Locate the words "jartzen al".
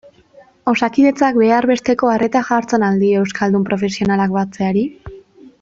2.49-2.99